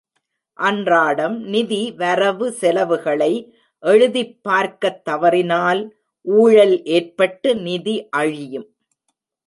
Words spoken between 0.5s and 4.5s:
அன்றாடம் நிதி வரவு செலவுகளை எழுதிப்